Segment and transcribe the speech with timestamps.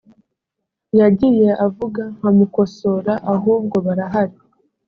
[0.99, 4.37] yagiye avuga nkamukosora ahubwo barahari